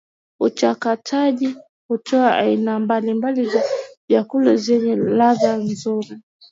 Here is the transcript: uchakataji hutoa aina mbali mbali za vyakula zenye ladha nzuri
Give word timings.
uchakataji 0.39 1.55
hutoa 1.87 2.35
aina 2.37 2.79
mbali 2.79 3.13
mbali 3.13 3.45
za 3.45 3.63
vyakula 4.09 4.55
zenye 4.55 4.95
ladha 4.95 5.57
nzuri 5.57 6.17